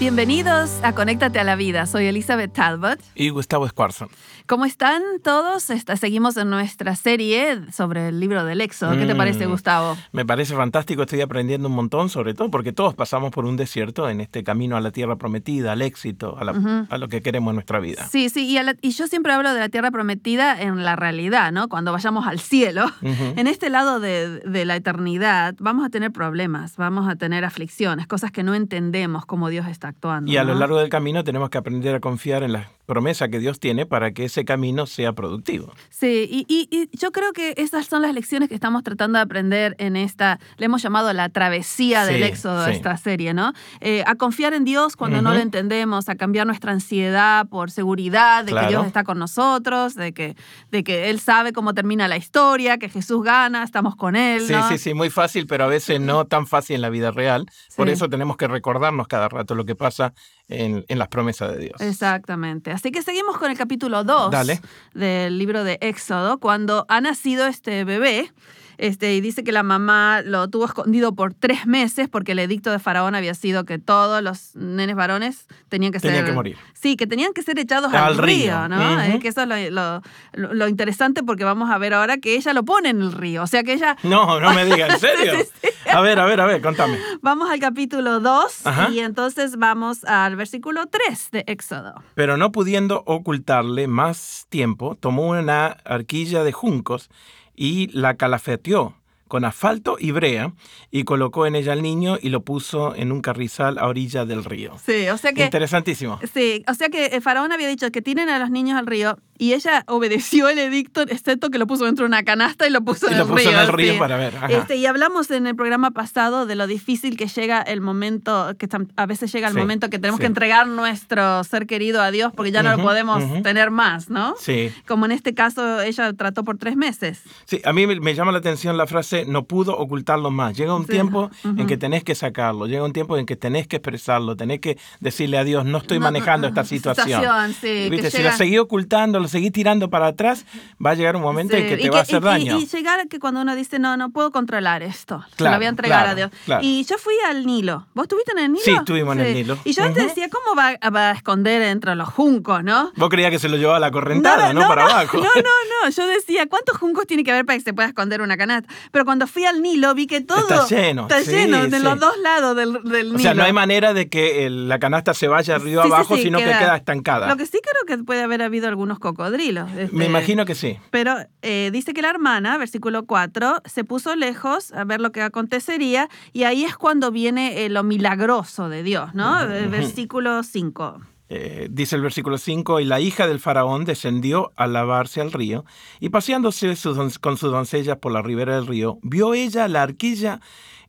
Bienvenidos 0.00 0.70
a 0.82 0.92
Conéctate 0.92 1.38
a 1.38 1.44
la 1.44 1.54
Vida. 1.56 1.86
Soy 1.86 2.06
Elizabeth 2.06 2.52
Talbot. 2.52 2.98
Y 3.14 3.28
Gustavo 3.30 3.66
Squarson. 3.68 4.08
¿Cómo 4.46 4.66
están 4.66 5.00
todos? 5.22 5.70
Está- 5.70 5.96
seguimos 5.96 6.36
en 6.36 6.50
nuestra 6.50 6.94
serie 6.96 7.60
sobre 7.72 8.08
el 8.08 8.20
libro 8.20 8.44
del 8.44 8.60
Éxodo. 8.60 8.92
¿Qué 8.98 9.06
te 9.06 9.14
parece, 9.14 9.46
Mm. 9.46 9.50
Gustavo? 9.50 9.96
Me 10.12 10.26
parece 10.26 10.54
fantástico, 10.54 11.02
estoy 11.02 11.20
aprendiendo 11.22 11.68
un 11.68 11.74
montón, 11.76 12.10
sobre 12.10 12.34
todo 12.34 12.50
porque 12.50 12.72
todos 12.72 12.94
pasamos 12.94 13.30
por 13.30 13.46
un 13.46 13.56
desierto 13.56 14.10
en 14.10 14.20
este 14.20 14.42
camino 14.44 14.76
a 14.76 14.80
la 14.82 14.90
tierra 14.90 15.16
prometida, 15.16 15.72
al 15.72 15.80
éxito, 15.80 16.36
a, 16.38 16.44
la- 16.44 16.86
a 16.90 16.98
lo 16.98 17.08
que 17.08 17.22
queremos 17.22 17.52
en 17.52 17.56
nuestra 17.56 17.78
vida. 17.78 18.06
Sí, 18.08 18.28
sí, 18.28 18.46
y, 18.50 18.62
la- 18.62 18.76
y 18.82 18.90
yo 18.90 19.06
siempre 19.06 19.32
hablo 19.32 19.54
de 19.54 19.60
la 19.60 19.68
tierra 19.70 19.90
prometida 19.92 20.60
en 20.60 20.84
la 20.84 20.96
realidad, 20.96 21.52
¿no? 21.52 21.68
Cuando 21.68 21.92
vayamos 21.92 22.26
al 22.26 22.40
cielo. 22.40 22.86
En 23.00 23.46
este 23.46 23.70
lado 23.70 24.00
de, 24.00 24.40
de 24.40 24.64
la 24.66 24.76
eternidad 24.76 25.54
vamos 25.60 25.86
a 25.86 25.88
tener 25.88 26.10
problemas, 26.10 26.76
vamos 26.76 27.08
a 27.08 27.14
tener 27.16 27.44
aflicciones, 27.44 28.06
cosas 28.08 28.32
que 28.32 28.42
no 28.42 28.54
entendemos 28.54 29.24
cómo 29.24 29.48
Dios 29.48 29.66
está 29.68 29.83
actuando. 29.84 30.30
Y 30.30 30.36
a 30.36 30.44
lo 30.44 30.54
largo 30.54 30.78
del 30.78 30.88
camino 30.88 31.24
tenemos 31.24 31.50
que 31.50 31.58
aprender 31.58 31.94
a 31.94 32.00
confiar 32.00 32.42
en 32.42 32.52
la 32.52 32.70
promesa 32.86 33.28
que 33.28 33.38
Dios 33.38 33.60
tiene 33.60 33.86
para 33.86 34.12
que 34.12 34.24
ese 34.26 34.44
camino 34.44 34.86
sea 34.86 35.12
productivo. 35.12 35.72
Sí, 35.90 36.28
y, 36.30 36.44
y- 36.48 36.68
y 36.70 36.88
yo 36.96 37.12
creo 37.12 37.32
que 37.32 37.54
esas 37.56 37.86
son 37.86 38.02
las 38.02 38.12
lecciones 38.14 38.48
que 38.48 38.54
estamos 38.54 38.82
tratando 38.82 39.18
de 39.18 39.22
aprender 39.22 39.74
en 39.78 39.96
esta, 39.96 40.38
le 40.58 40.66
hemos 40.66 40.82
llamado 40.82 41.12
la 41.12 41.28
travesía 41.28 42.04
del 42.04 42.18
Sí, 42.22 42.28
éxodo 42.28 42.64
sí. 42.66 42.72
esta 42.72 42.96
serie, 42.96 43.32
¿no? 43.34 43.52
Eh, 43.80 44.02
a 44.06 44.14
confiar 44.16 44.54
en 44.54 44.64
Dios 44.64 44.96
cuando 44.96 45.22
no 45.22 45.32
lo 45.32 45.40
entendemos, 45.40 46.08
a 46.08 46.14
cambiar 46.16 46.46
nuestra 46.46 46.72
ansiedad 46.72 47.46
por 47.48 47.70
seguridad 47.70 48.44
de 48.44 48.52
Claro. 48.52 48.66
que 48.68 48.72
Dios 48.72 48.86
está 48.86 49.04
con 49.04 49.18
nosotros, 49.18 49.94
de 49.94 50.12
que, 50.12 50.36
de 50.70 50.84
que 50.84 51.10
Él 51.10 51.20
sabe 51.20 51.52
cómo 51.52 51.74
termina 51.74 52.06
la 52.08 52.16
historia, 52.16 52.78
que 52.78 52.88
Jesús 52.88 53.22
gana, 53.22 53.62
estamos 53.64 53.96
con 53.96 54.16
Él, 54.16 54.42
Sí, 54.46 54.52
¿no? 54.52 54.68
sí, 54.68 54.78
sí, 54.78 54.94
muy 54.94 55.10
fácil, 55.10 55.46
pero 55.46 55.64
a 55.64 55.68
veces 55.68 56.00
no 56.00 56.26
tan 56.26 56.46
fácil 56.46 56.76
en 56.76 56.82
la 56.82 56.90
vida 56.90 57.10
real. 57.10 57.46
Por 57.76 57.88
eso 57.88 58.08
tenemos 58.08 58.36
que 58.36 58.46
recordarnos 58.48 59.08
cada 59.08 59.28
rato 59.28 59.54
lo 59.54 59.64
que 59.64 59.74
pasa 59.74 60.12
en, 60.48 60.84
en 60.88 60.98
las 60.98 61.08
promesas 61.08 61.52
de 61.52 61.58
Dios. 61.58 61.80
Exactamente. 61.80 62.73
Así 62.74 62.90
que 62.90 63.02
seguimos 63.02 63.38
con 63.38 63.50
el 63.50 63.56
capítulo 63.56 64.04
2 64.04 64.30
Dale. 64.30 64.60
del 64.94 65.38
libro 65.38 65.64
de 65.64 65.78
Éxodo, 65.80 66.38
cuando 66.38 66.84
ha 66.88 67.00
nacido 67.00 67.46
este 67.46 67.84
bebé. 67.84 68.30
Este, 68.76 69.14
y 69.14 69.20
dice 69.20 69.44
que 69.44 69.52
la 69.52 69.62
mamá 69.62 70.20
lo 70.22 70.48
tuvo 70.50 70.64
escondido 70.64 71.14
por 71.14 71.32
tres 71.32 71.64
meses 71.64 72.08
porque 72.08 72.32
el 72.32 72.40
edicto 72.40 72.72
de 72.72 72.80
Faraón 72.80 73.14
había 73.14 73.32
sido 73.34 73.64
que 73.64 73.78
todos 73.78 74.20
los 74.20 74.56
nenes 74.56 74.96
varones 74.96 75.46
tenían 75.68 75.92
que 75.92 76.00
Tenían 76.00 76.22
ser. 76.22 76.24
que 76.26 76.32
morir. 76.32 76.56
Sí, 76.72 76.96
que 76.96 77.06
tenían 77.06 77.32
que 77.34 77.42
ser 77.42 77.56
echados 77.60 77.94
Al 77.94 78.02
al, 78.02 78.18
río, 78.18 78.66
río. 78.66 78.68
¿no? 78.68 79.00
Eh, 79.00 79.20
que 79.20 79.28
eso 79.28 79.42
es 79.42 79.70
lo, 79.70 80.02
lo- 80.32 80.66
interesante 80.68 81.22
porque 81.22 81.44
vamos 81.44 81.70
a 81.70 81.78
ver 81.78 81.94
ahora 81.94 82.16
que 82.16 82.34
ella 82.34 82.52
lo 82.52 82.64
pone 82.64 82.88
en 82.88 83.00
el 83.00 83.12
río. 83.12 83.44
O 83.44 83.46
sea 83.46 83.62
que 83.62 83.74
ella. 83.74 83.96
No, 84.02 84.40
no 84.40 84.52
me 84.52 84.64
digas, 84.64 84.94
¿en 84.94 84.98
serio? 85.18 85.32
Sí, 85.38 85.48
sí, 85.62 85.68
A 85.94 86.00
ver, 86.00 86.18
a 86.18 86.26
ver, 86.26 86.40
a 86.40 86.46
ver, 86.46 86.60
contame. 86.60 86.98
Vamos 87.22 87.48
al 87.48 87.60
capítulo 87.60 88.18
2 88.18 88.66
Ajá. 88.66 88.90
y 88.90 88.98
entonces 88.98 89.56
vamos 89.56 90.04
al 90.04 90.34
versículo 90.34 90.86
3 90.86 91.30
de 91.30 91.44
Éxodo. 91.46 91.94
Pero 92.14 92.36
no 92.36 92.50
pudiendo 92.50 93.04
ocultarle 93.06 93.86
más 93.86 94.46
tiempo, 94.48 94.96
tomó 94.96 95.28
una 95.28 95.66
arquilla 95.66 96.42
de 96.42 96.50
juncos 96.50 97.10
y 97.54 97.86
la 97.96 98.14
calafeteó 98.14 98.96
con 99.28 99.44
asfalto 99.44 99.96
y 99.98 100.10
brea 100.10 100.52
y 100.90 101.04
colocó 101.04 101.46
en 101.46 101.56
ella 101.56 101.72
al 101.72 101.82
niño 101.82 102.18
y 102.20 102.28
lo 102.28 102.42
puso 102.42 102.94
en 102.94 103.10
un 103.12 103.20
carrizal 103.20 103.78
a 103.78 103.86
orilla 103.88 104.24
del 104.24 104.44
río. 104.44 104.76
Sí, 104.84 105.08
o 105.08 105.16
sea 105.18 105.32
que. 105.32 105.44
Interesantísimo. 105.44 106.20
Sí, 106.32 106.62
o 106.68 106.74
sea 106.74 106.88
que 106.88 107.06
el 107.06 107.22
faraón 107.22 107.50
había 107.52 107.68
dicho 107.68 107.90
que 107.90 108.02
tienen 108.02 108.28
a 108.28 108.38
los 108.38 108.50
niños 108.50 108.78
al 108.78 108.86
río 108.86 109.18
y 109.36 109.54
ella 109.54 109.82
obedeció 109.88 110.48
el 110.48 110.58
edicto, 110.60 111.02
excepto 111.02 111.50
que 111.50 111.58
lo 111.58 111.66
puso 111.66 111.84
dentro 111.86 112.04
de 112.04 112.08
una 112.08 112.22
canasta 112.22 112.68
y 112.68 112.70
lo 112.70 112.82
puso 112.82 113.08
Y 113.08 113.12
en 113.12 113.18
lo 113.18 113.24
el 113.24 113.30
puso 113.30 113.40
río. 113.48 113.50
en 113.50 113.58
el 113.58 113.68
río 113.72 113.92
sí. 113.94 113.98
para 113.98 114.16
ver. 114.16 114.34
Este, 114.48 114.76
y 114.76 114.86
hablamos 114.86 115.30
en 115.32 115.46
el 115.48 115.56
programa 115.56 115.90
pasado 115.90 116.46
de 116.46 116.54
lo 116.54 116.66
difícil 116.68 117.16
que 117.16 117.26
llega 117.26 117.60
el 117.62 117.80
momento, 117.80 118.52
que 118.58 118.68
a 118.96 119.06
veces 119.06 119.32
llega 119.32 119.48
el 119.48 119.54
Sí, 119.54 119.58
momento 119.58 119.90
que 119.90 119.98
tenemos 119.98 120.18
sí. 120.18 120.22
que 120.22 120.26
entregar 120.28 120.68
nuestro 120.68 121.42
ser 121.44 121.66
querido 121.66 122.00
a 122.02 122.10
Dios 122.12 122.32
porque 122.36 122.52
ya 122.52 122.62
no 122.62 122.76
lo 122.76 122.82
podemos 122.82 123.42
tener 123.42 123.70
más, 123.70 124.10
¿no? 124.10 124.34
Sí, 124.38 124.70
Como 124.86 125.06
en 125.06 125.12
este 125.12 125.34
caso 125.34 125.80
ella 125.80 126.12
trató 126.12 126.44
por 126.44 126.58
tres 126.58 126.76
meses. 126.76 127.22
sí, 127.46 127.60
a 127.64 127.72
mí 127.72 127.86
me, 127.86 127.98
me 128.00 128.14
llama 128.14 128.30
la 128.32 128.38
atención 128.38 128.76
la 128.76 128.86
frase 128.86 129.13
no 129.26 129.44
pudo 129.44 129.76
ocultarlo 129.78 130.30
más. 130.30 130.56
Llega 130.56 130.74
un 130.74 130.84
Sí, 130.86 130.90
tiempo 130.92 131.30
en 131.44 131.66
que 131.66 131.76
tenés 131.76 132.02
que 132.04 132.14
sacarlo, 132.14 132.66
llega 132.66 132.84
un 132.84 132.92
tiempo 132.92 133.16
en 133.16 133.26
que 133.26 133.36
tenés 133.36 133.68
que 133.68 133.76
expresarlo, 133.76 134.36
tenés 134.36 134.60
que 134.60 134.76
decirle 135.00 135.38
a 135.38 135.44
Dios, 135.44 135.64
no 135.64 135.78
estoy 135.78 135.98
No, 135.98 136.04
manejando 136.04 136.46
no, 136.46 136.48
esta 136.48 136.64
situación. 136.64 137.52
sí, 137.54 137.60
que 137.62 137.88
¿Viste? 137.90 138.10
Si 138.10 138.16
llega- 138.18 138.32
lo 138.32 138.36
seguí 138.36 138.58
ocultando, 138.58 139.20
lo 139.20 139.28
seguí 139.28 139.50
tirando 139.50 139.88
para 139.90 140.08
atrás, 140.08 140.44
va 140.84 140.90
a 140.90 140.94
llegar 140.94 141.14
un 141.16 141.22
momento 141.22 141.56
en 141.56 141.68
que 141.68 141.76
te 141.76 141.86
y 141.86 141.88
va 141.88 141.98
a 141.98 142.02
hacer 142.02 142.20
y- 142.22 142.24
daño. 142.24 142.58
Y, 142.58 142.66
llegar 142.66 142.98
a 143.00 143.06
que 143.06 143.18
cuando 143.20 143.40
uno 143.42 143.54
dice, 143.54 143.78
no, 143.78 143.96
no 143.96 144.10
puedo 144.10 144.32
controlar 144.32 144.82
esto, 144.82 145.20
se 145.22 145.30
lo 145.30 145.36
Claro, 145.36 145.56
voy 145.58 145.66
a 145.66 145.68
entregar 145.68 145.98
claro, 146.00 146.10
a 146.10 146.14
Dios. 146.16 146.30
claro. 146.44 146.62
Y 146.64 146.84
yo 146.84 146.98
fui 146.98 147.14
al 147.28 147.46
Nilo. 147.46 147.86
¿Vos 147.94 148.04
estuviste 148.04 148.32
en 148.32 148.38
el 148.38 148.52
Nilo? 148.52 148.64
Sí, 148.64 148.72
estuvimos 148.72 149.14
en 149.16 149.22
el 149.22 149.34
Nilo. 149.34 149.58
Y 149.64 149.72
yo 149.72 149.84
antes 149.84 150.06
decía, 150.08 150.28
¿cómo 150.30 150.56
va, 150.60 150.76
va 150.90 151.10
a 151.10 151.12
esconder 151.12 151.62
entre 151.62 151.94
los 151.94 152.08
juncos, 152.08 152.64
no? 152.64 152.90
Vos 152.96 153.08
creías 153.10 153.30
que 153.30 153.38
se 153.38 153.48
lo 153.48 153.56
llevaba 153.56 153.78
la 153.78 153.90
correntada, 153.90 154.52
no, 154.52 154.66
para 154.66 154.84
abajo. 154.86 155.18
No, 155.18 155.22
no, 155.24 155.84
no. 155.84 155.90
Yo 155.90 156.06
decía, 156.06 156.46
¿cuántos 156.48 156.76
juncos 156.78 157.06
tiene 157.06 157.22
que 157.24 157.30
haber 157.32 157.44
para 157.44 157.58
que 157.58 157.64
se 157.64 157.72
pueda 157.74 157.88
esconder 157.88 158.20
una 158.22 158.36
canasta? 158.36 158.68
Pero 158.90 159.03
cuando 159.04 159.26
fui 159.26 159.44
al 159.44 159.62
Nilo 159.62 159.94
vi 159.94 160.06
que 160.06 160.20
todo 160.20 160.38
Está 160.38 160.66
lleno, 160.68 161.02
está 161.02 161.22
sí, 161.22 161.30
lleno 161.30 161.66
de 161.66 161.78
sí. 161.78 161.82
los 161.84 161.98
dos 161.98 162.16
lados 162.18 162.56
del, 162.56 162.72
del 162.84 163.06
Nilo. 163.08 163.16
O 163.16 163.18
sea, 163.20 163.34
no 163.34 163.42
hay 163.44 163.52
manera 163.52 163.94
de 163.94 164.08
que 164.08 164.46
el- 164.46 164.68
la 164.68 164.78
canasta 164.78 165.14
se 165.14 165.28
vaya 165.28 165.58
Sí, 165.60 165.68
sí, 165.70 165.74
abajo, 165.78 166.16
sino 166.16 166.38
que 166.38 166.44
queda 166.44 166.76
estancada. 166.76 167.28
Lo 167.28 167.36
que 167.36 167.46
sí 167.46 167.58
creo 167.62 167.96
que 167.98 168.02
puede 168.04 168.22
haber 168.22 168.42
habido 168.42 168.68
algunos 168.68 168.98
cocodrilos. 168.98 169.70
Me 169.70 169.82
este, 169.84 170.04
imagino 170.04 170.44
que 170.44 170.54
sí. 170.54 170.78
Pero 170.90 171.16
eh, 171.42 171.70
dice 171.72 171.92
que 171.94 172.02
la 172.02 172.10
hermana, 172.10 172.56
versículo 172.58 173.04
4, 173.06 173.62
se 173.64 173.84
puso 173.84 174.14
lejos 174.16 174.72
a 174.72 174.84
ver 174.84 175.00
lo 175.00 175.12
que 175.12 175.22
acontecería 175.22 176.08
y 176.32 176.44
ahí 176.44 176.64
es 176.64 176.76
cuando 176.76 177.10
viene 177.10 177.64
eh, 177.64 177.68
lo 177.68 177.82
milagroso 177.82 178.68
de 178.68 178.82
Dios, 178.82 179.14
¿no? 179.14 179.42
Eh, 179.42 179.66
Versículo 179.68 180.42
5. 180.42 181.00
Eh, 181.36 181.66
dice 181.68 181.96
el 181.96 182.02
versículo 182.02 182.38
5, 182.38 182.78
y 182.78 182.84
la 182.84 183.00
hija 183.00 183.26
del 183.26 183.40
faraón 183.40 183.84
descendió 183.84 184.52
a 184.54 184.68
lavarse 184.68 185.20
al 185.20 185.32
río, 185.32 185.64
y 185.98 186.10
paseándose 186.10 186.72
con 187.20 187.36
sus 187.36 187.50
doncellas 187.50 187.96
por 187.96 188.12
la 188.12 188.22
ribera 188.22 188.54
del 188.54 188.68
río, 188.68 189.00
vio 189.02 189.34
ella 189.34 189.66
la 189.66 189.82
arquilla 189.82 190.40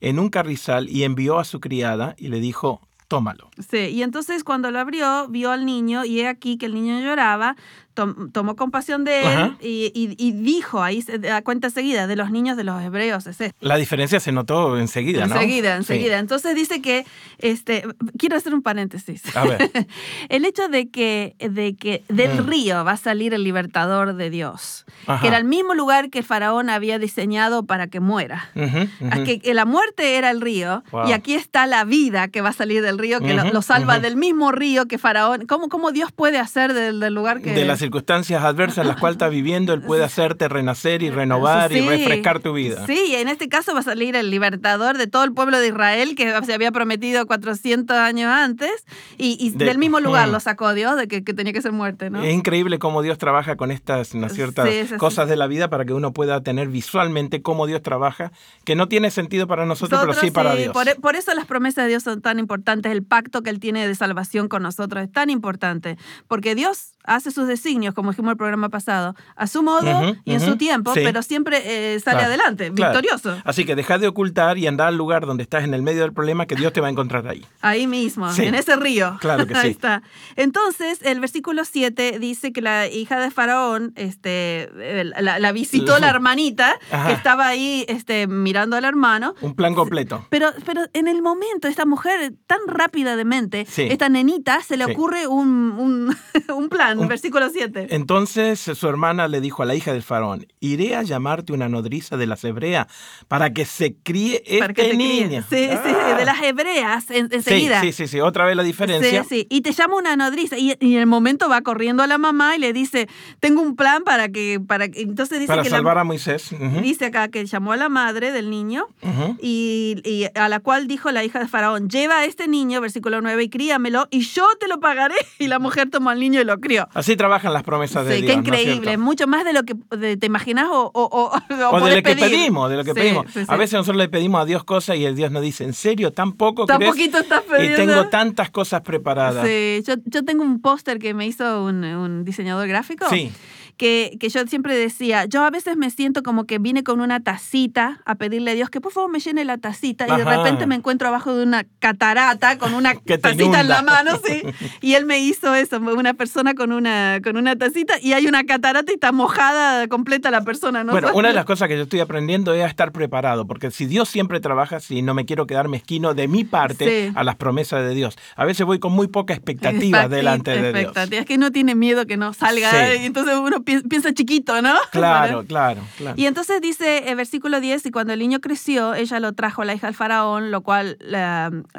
en 0.02 0.20
un 0.20 0.30
carrizal 0.30 0.88
y 0.88 1.04
envió 1.04 1.40
a 1.40 1.46
su 1.46 1.60
criada 1.60 2.14
y 2.20 2.28
le 2.28 2.40
dijo, 2.40 2.88
tómalo. 3.08 3.50
Sí, 3.70 3.78
y 3.78 4.04
entonces 4.04 4.44
cuando 4.44 4.72
lo 4.72 4.80
abrió, 4.80 5.28
vio 5.30 5.52
al 5.52 5.66
niño 5.66 6.06
y 6.06 6.22
he 6.22 6.28
aquí 6.28 6.58
que 6.58 6.66
el 6.66 6.74
niño 6.74 7.00
lloraba, 7.02 7.56
tom- 7.94 8.32
tomó 8.32 8.56
compasión 8.58 9.04
de 9.06 9.22
él 9.24 9.56
y, 9.62 9.92
y- 9.96 10.16
y 10.18 10.32
dijo 10.34 10.84
ahí 10.84 11.02
se- 11.02 11.32
a 11.32 11.42
cuenta 11.44 11.70
seguida 11.70 12.08
de 12.08 12.16
los 12.18 12.30
niños 12.32 12.58
de 12.58 12.64
los 12.66 12.82
hebreos, 12.84 13.26
es 13.28 13.40
esto. 13.40 13.56
La 13.62 13.78
diferencia 13.78 14.20
se 14.20 14.32
notó 14.34 14.78
enseguida, 14.78 15.28
¿no? 15.28 15.36
Enseguida, 15.36 15.74
Sí. 15.76 15.78
enseguida. 15.78 16.20
Entonces 16.20 16.56
dice 16.56 16.82
que, 16.82 17.06
este, 17.38 17.84
quiero 18.18 18.36
hacer 18.36 18.54
un 18.54 18.62
paréntesis. 18.64 19.36
A 19.36 19.46
ver. 19.46 19.72
el 20.30 20.44
hecho 20.46 20.68
de 20.68 20.90
que, 20.90 21.36
de 21.40 21.76
que 21.76 22.04
del 22.10 22.42
Mm. 22.44 22.48
río 22.48 22.84
va 22.84 22.94
a 22.94 22.98
salir 22.98 23.34
el 23.34 23.44
libertador 23.44 24.16
de 24.16 24.30
Dios, 24.30 24.86
Ajá. 25.08 25.22
que 25.22 25.28
era 25.28 25.38
el 25.38 25.46
mismo 25.46 25.74
lugar 25.74 26.10
que 26.10 26.20
el 26.20 26.26
faraón 26.26 26.70
había 26.70 27.00
diseñado 27.00 27.66
para 27.66 27.88
que 27.88 28.00
muera. 28.00 28.50
Ujú, 28.56 28.88
ujú. 29.08 29.24
Que, 29.24 29.40
que 29.40 29.54
la 29.54 29.66
muerte 29.66 30.16
era 30.18 30.32
el 30.32 30.42
río 30.42 30.84
Wow. 30.92 31.08
y 31.08 31.14
aquí 31.14 31.34
está 31.36 31.66
la 31.68 31.84
vida 31.86 32.28
que 32.28 32.42
va 32.42 32.50
a 32.50 32.54
salir 32.54 32.82
del 32.82 32.95
río, 32.98 33.20
que 33.20 33.34
lo, 33.34 33.62
salva 33.62 34.00
del 34.00 34.16
mismo 34.16 34.52
río 34.52 34.88
que 34.88 34.98
faraón. 34.98 35.46
¿Cómo, 35.48 35.70
cómo 35.70 35.92
Dios 35.92 36.12
puede 36.12 36.38
hacer 36.38 36.74
del, 36.74 37.00
del 37.00 37.14
lugar 37.14 37.42
que... 37.42 37.54
De 37.54 37.66
las 37.66 37.80
circunstancias 37.80 38.44
adversas 38.44 38.80
en 38.80 38.88
las 38.88 38.98
cuales 39.00 39.16
estás 39.16 39.32
viviendo, 39.32 39.74
Él 39.74 39.82
puede 39.82 40.04
hacerte 40.06 40.48
renacer 40.48 41.04
y 41.04 41.10
renovar 41.10 41.72
y 41.72 41.82
refrescar 41.88 42.40
tu 42.40 42.54
vida. 42.54 42.86
Sí, 42.86 43.00
y 43.10 43.16
en 43.16 43.28
este 43.28 43.50
caso 43.50 43.74
va 43.74 43.80
a 43.80 43.84
salir 43.84 44.16
el 44.16 44.30
libertador 44.32 44.98
de 44.98 45.08
todo 45.08 45.24
el 45.24 45.34
pueblo 45.34 45.60
de 45.60 45.68
Israel 45.68 46.16
que 46.16 46.34
se 46.46 46.54
había 46.54 46.72
prometido 46.72 47.26
400 47.26 47.96
años 47.98 48.30
antes 48.32 48.86
y, 49.18 49.38
y 49.40 49.52
De- 49.52 49.66
del 49.66 49.78
mismo 49.78 50.00
lugar 50.00 50.30
lo 50.30 50.40
sacó 50.40 50.74
Dios 50.74 50.96
de 50.98 51.08
que, 51.08 51.24
que 51.24 51.34
tenía 51.34 51.54
que 51.54 51.62
ser 51.62 51.72
muerte, 51.72 52.10
¿no? 52.10 52.24
Es 52.24 52.34
increíble 52.34 52.80
cómo 52.80 53.02
Dios 53.02 53.18
trabaja 53.18 53.56
con 53.56 53.72
estas 53.72 54.14
¿no 54.16 54.28
es 54.28 54.34
ciertas 54.34 54.70
Sí, 54.70 54.96
cosas 54.98 55.28
de 55.30 55.36
la 55.36 55.48
vida 55.48 55.70
para 55.70 55.86
que 55.86 55.94
uno 55.94 56.12
pueda 56.14 56.42
tener 56.42 56.68
visualmente 56.70 57.42
cómo 57.42 57.68
Dios 57.68 57.82
trabaja, 57.82 58.32
que 58.64 58.76
no 58.76 58.88
tiene 58.88 59.12
sentido 59.12 59.48
para 59.48 59.66
nosotros, 59.66 60.00
pero 60.02 60.14
sí 60.14 60.32
para 60.32 60.56
Dios. 60.56 60.74
Por, 60.74 60.88
e, 60.88 60.96
por 60.96 61.16
eso 61.16 61.34
las 61.34 61.46
promesas 61.46 61.86
de 61.86 61.90
Dios 61.90 62.04
son 62.04 62.22
tan 62.22 62.40
importantes, 62.40 62.85
el 62.92 63.04
pacto 63.04 63.42
que 63.44 63.50
Él 63.50 63.60
tiene 63.60 63.88
de 63.88 63.96
salvación 63.96 64.48
con 64.48 64.64
nosotros 64.64 65.04
es 65.04 65.12
tan 65.12 65.30
importante, 65.30 65.98
porque 66.28 66.56
Dios 66.56 66.92
hace 67.08 67.30
sus 67.32 67.48
designios 67.48 67.94
como 67.94 68.12
dijimos 68.12 68.32
el 68.32 68.38
programa 68.38 68.70
pasado, 68.70 69.16
a 69.36 69.46
su 69.48 69.62
modo 69.62 70.16
y 70.26 70.34
en 70.34 70.40
su 70.42 70.58
tiempo, 70.58 70.94
sí. 70.94 71.02
pero 71.04 71.22
siempre 71.22 71.62
eh, 71.94 72.00
sale 72.00 72.16
Claro, 72.18 72.28
adelante, 72.30 72.72
claro. 72.74 72.94
victorioso. 72.94 73.38
Así 73.46 73.64
que 73.66 73.76
deja 73.76 73.98
de 74.00 74.08
ocultar 74.08 74.58
y 74.58 74.66
anda 74.68 74.88
al 74.88 74.98
lugar 74.98 75.26
donde 75.26 75.44
estás 75.44 75.64
en 75.64 75.74
el 75.74 75.82
medio 75.84 76.02
del 76.02 76.14
problema 76.14 76.46
que 76.48 76.56
Dios 76.56 76.74
te 76.74 76.82
va 76.82 76.88
a 76.88 76.90
encontrar 76.90 77.28
ahí. 77.28 77.46
Ahí 77.62 77.86
mismo, 77.88 78.32
Sí. 78.32 78.44
en 78.46 78.56
ese 78.56 78.76
río. 78.76 79.18
Claro 79.22 79.46
que 79.46 79.54
Ahí 79.56 79.62
sí. 79.64 79.72
está. 79.72 80.02
Entonces, 80.36 81.00
el 81.04 81.20
versículo 81.20 81.64
7 81.66 82.18
dice 82.20 82.52
que 82.52 82.62
la 82.62 82.88
hija 82.88 83.20
de 83.20 83.32
Faraón 83.32 83.94
este, 83.96 84.70
eh, 84.80 85.04
la, 85.20 85.40
la 85.40 85.52
visitó 85.52 85.98
la 86.00 86.10
hermanita 86.10 86.76
Ajá. 86.92 87.08
que 87.08 87.14
estaba 87.14 87.48
ahí 87.48 87.86
este, 87.88 88.28
mirando 88.28 88.76
al 88.76 88.86
hermano. 88.86 89.36
Un 89.42 89.56
plan 89.56 89.76
completo. 89.76 90.26
Pero, 90.30 90.50
pero 90.66 90.82
en 90.94 91.08
el 91.08 91.22
momento, 91.22 91.68
esta 91.68 91.86
mujer 91.86 92.34
tan 92.48 92.60
rápida 92.76 93.16
de 93.16 93.26
mente, 93.26 93.66
Sí. 93.70 93.84
esta 93.90 94.10
nenita, 94.10 94.62
se 94.62 94.78
le 94.78 94.86
Sí. 94.86 94.92
ocurre 94.92 95.28
un, 95.28 95.72
un, 95.78 96.16
un 96.56 96.70
plan, 96.70 97.00
Un- 97.00 97.08
versículo 97.08 97.50
7. 97.50 97.88
Entonces 97.92 98.60
su 98.60 98.88
hermana 98.88 99.28
le 99.28 99.42
dijo 99.42 99.64
a 99.64 99.66
la 99.66 99.76
hija 99.76 99.94
del 99.94 100.04
faraón, 100.04 100.46
iré 100.60 100.96
a 100.96 101.04
llamarte 101.04 101.54
una 101.54 101.70
nodriza 101.70 102.18
de 102.18 102.28
las 102.28 102.44
hebreas 102.44 102.88
para 103.28 103.52
que 103.54 103.66
se 103.66 103.96
críe 103.96 104.44
para 104.60 104.74
que 104.74 104.82
este 104.84 104.92
te 104.92 104.98
críe. 104.98 105.28
niño. 105.28 105.44
Sí, 105.50 105.68
sí, 105.70 105.92
Ah. 106.04 106.16
de 106.18 106.26
las 106.26 106.42
hebreas, 106.44 107.10
en- 107.12 107.30
Sí, 107.30 107.36
enseguida. 107.36 107.82
sí, 107.82 107.92
sí, 107.92 108.08
sí, 108.08 108.20
otra 108.20 108.46
vez 108.46 108.56
la 108.56 108.64
diferencia. 108.64 109.24
Sí, 109.24 109.30
sí. 109.30 109.48
Y 109.50 109.62
te 109.62 109.72
llama 109.72 109.96
una 109.98 110.16
nodriza. 110.16 110.58
Y, 110.58 110.76
y 110.80 110.94
en 110.96 111.00
el 111.00 111.06
momento 111.08 111.50
va 111.50 111.62
corriendo 111.62 112.04
a 112.04 112.08
la 112.08 112.18
mamá 112.18 112.56
y 112.56 112.60
le 112.60 112.74
dice, 112.74 113.08
tengo 113.40 113.62
un 113.62 113.76
plan 113.76 114.04
para 114.04 114.30
que... 114.30 114.60
Para 114.66 114.90
que... 114.90 115.02
Entonces 115.02 115.40
dice 115.40 115.48
Para 115.48 115.64
que 115.64 115.70
la- 115.70 115.78
salvar 115.78 115.98
a 115.98 116.04
Moisés. 116.04 116.52
Ujú, 116.52 116.82
dice 116.82 117.06
acá 117.06 117.28
que 117.30 117.46
llamó 117.46 117.72
a 117.74 117.78
la 117.78 117.90
madre 117.90 118.32
del 118.32 118.50
niño 118.50 118.88
ujú. 119.02 119.38
y, 119.42 120.02
y 120.04 120.26
a 120.38 120.50
la 120.50 120.60
cual 120.60 120.88
dijo 120.88 121.12
la 121.12 121.24
hija 121.24 121.40
de 121.40 121.48
Faraón, 121.48 121.90
lleva 121.90 122.20
a 122.20 122.26
este 122.26 122.48
niño, 122.48 122.65
versículo 122.82 123.22
9, 123.22 123.44
y 123.44 123.50
críamelo 123.50 124.08
y 124.12 124.22
yo 124.22 124.44
te 124.60 124.68
lo 124.68 124.80
pagaré. 124.80 125.16
Y 125.40 125.48
la 125.48 125.60
mujer 125.60 125.90
tomó 125.90 126.10
al 126.10 126.20
niño 126.20 126.40
y 126.42 126.44
lo 126.46 126.60
crió. 126.60 126.88
Así 126.94 127.16
trabajan 127.18 127.52
las 127.54 127.64
promesas 127.64 128.06
de 128.06 128.16
Sí, 128.16 128.22
Dios. 128.22 128.30
qué 128.32 128.36
¿no 128.38 128.42
es 128.42 128.48
increíble, 128.62 128.88
cierto? 128.92 129.04
mucho 129.04 129.28
más 129.28 129.44
de 129.46 129.54
lo 129.54 129.64
que 129.64 129.76
te 130.18 130.26
imaginas 130.26 130.68
o, 130.72 130.90
o, 130.94 131.10
o- 131.12 131.40
de 131.86 131.96
lo 131.98 132.02
que 132.04 132.16
pedimos, 132.16 132.70
de 132.70 132.78
lo 132.78 132.84
que 132.84 132.92
Sí, 132.94 133.00
pedimos. 133.00 133.26
sí, 133.32 133.40
sí. 133.42 133.46
A 133.48 133.58
veces 133.58 133.74
nosotros 133.74 133.98
le 133.98 134.08
pedimos 134.10 134.42
a 134.42 134.46
Dios 134.46 134.64
cosas 134.64 134.96
y 134.98 135.06
el 135.06 135.16
Dios 135.16 135.30
nos 135.32 135.42
dice, 135.44 135.64
¿en 135.66 135.74
serio? 135.74 136.12
¿Tan 136.14 136.34
poco 136.34 136.66
Tan 136.66 136.78
crees? 136.78 136.92
poquito 136.92 137.18
estás 137.20 137.44
Y 137.50 137.56
pidiendo. 137.56 137.78
tengo 137.78 138.08
tantas 138.10 138.50
cosas 138.50 138.82
preparadas. 138.82 139.46
Sí, 139.46 139.84
yo, 139.86 139.96
yo 140.06 140.24
tengo 140.24 140.44
un 140.44 140.62
póster 140.62 141.00
que 141.00 141.14
me 141.14 141.28
hizo 141.28 141.64
un, 141.64 141.84
un 141.84 142.24
diseñador 142.26 142.68
gráfico. 142.68 143.06
Sí. 143.10 143.32
Que, 143.78 144.18
que 144.20 144.30
yo 144.30 144.46
siempre 144.48 144.76
decía, 144.78 145.26
yo 145.26 145.44
a 145.44 145.50
veces 145.50 145.76
me 145.76 145.90
siento 145.90 146.24
como 146.24 146.46
que 146.46 146.60
vine 146.60 146.84
con 146.84 147.02
una 147.02 147.20
tacita 147.22 148.02
a 148.06 148.16
pedirle 148.16 148.52
a 148.52 148.54
Dios 148.54 148.70
que 148.70 148.80
por 148.80 148.94
favor 148.94 149.12
me 149.12 149.20
llene 149.20 149.44
la 149.44 149.58
tacita 149.58 150.08
y 150.08 150.18
de 150.18 150.24
repente 150.24 150.66
me 150.66 150.76
encuentro 150.76 151.10
abajo 151.10 151.36
de 151.36 151.44
una 151.44 151.66
catarata 151.80 152.58
con 152.58 152.74
una 152.74 152.94
tacita 153.22 153.62
en 153.62 153.68
la 153.68 153.82
mano, 153.82 154.12
sí. 154.26 154.44
Y 154.82 154.94
él 154.94 155.06
me 155.06 155.20
hizo 155.20 155.54
eso, 155.56 155.78
una 155.80 156.14
persona 156.14 156.54
con 156.54 156.72
una, 156.72 157.20
con 157.24 157.36
una 157.38 157.56
tacita 157.56 157.96
y 158.02 158.14
hay 158.14 158.28
una 158.28 158.46
catarata 158.46 158.92
y 158.92 158.96
está 158.96 159.12
mojada 159.12 159.88
completa 159.88 160.32
la 160.32 160.42
persona. 160.44 160.84
¿no? 160.84 160.92
Bueno, 160.92 161.12
una 161.14 161.30
de 161.30 161.34
las 161.34 161.46
cosas 161.46 161.68
que 161.68 161.76
yo 161.76 161.84
estoy 161.84 162.00
aprendiendo 162.00 162.54
es 162.54 162.64
a 162.64 162.68
estar 162.68 162.92
preparado, 162.92 163.46
porque 163.46 163.72
si 163.72 163.86
Dios 163.86 164.08
siempre 164.10 164.40
trabaja, 164.40 164.80
si 164.80 165.02
no 165.02 165.14
me 165.14 165.26
quiero 165.26 165.48
quedar 165.48 165.68
mezquino 165.68 166.14
de 166.14 166.28
mi 166.28 166.44
parte 166.44 166.86
Sí. 166.86 167.12
a 167.16 167.24
las 167.24 167.36
promesas 167.36 167.84
de 167.84 167.96
Dios. 167.96 168.16
A 168.36 168.46
veces 168.46 168.66
voy 168.66 168.80
con 168.80 168.92
muy 168.94 169.08
poca 169.08 169.34
expectativa 169.34 170.08
delante 170.08 170.52
de 170.62 170.72
Dios. 170.72 170.94
Es 171.12 171.26
que 171.26 171.38
no 171.38 171.52
tiene 171.52 171.76
miedo 171.76 172.06
que 172.06 172.16
no 172.18 172.34
salga 172.34 172.70
Sí. 172.72 173.02
y 173.02 173.06
entonces 173.06 173.36
uno 173.36 173.64
piensa 173.66 174.14
chiquito, 174.14 174.62
¿no? 174.62 174.74
Claro, 174.92 175.46
claro, 175.46 175.82
claro. 175.98 176.16
Y 176.18 176.26
entonces 176.26 176.62
dice 176.62 177.10
el 177.10 177.16
versículo 177.16 177.60
10, 177.60 177.86
y 177.88 177.92
cuando 177.92 178.14
el 178.14 178.20
niño 178.20 178.40
creció, 178.40 178.94
ella 178.96 179.20
lo 179.20 179.34
trajo 179.34 179.62
a 179.62 179.66
la 179.66 179.74
hija 179.74 179.88
del 179.88 179.96
faraón, 179.96 180.52
lo 180.52 180.62
cual 180.62 180.98